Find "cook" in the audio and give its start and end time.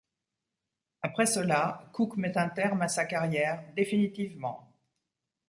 1.93-2.17